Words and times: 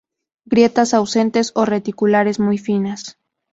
Grietas 0.45 0.95
ausentes 0.95 1.51
o 1.53 1.63
reticulares 1.63 2.39
muy 2.39 2.57
finas. 2.57 3.19